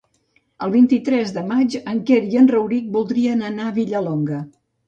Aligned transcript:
El 0.67 0.71
vint-i-tres 0.75 1.33
de 1.35 1.43
maig 1.51 1.77
en 1.93 2.01
Quer 2.09 2.19
i 2.31 2.41
en 2.41 2.51
Rauric 2.57 2.91
voldrien 2.99 3.47
anar 3.51 3.69
a 3.73 3.79
Vilallonga. 3.81 4.43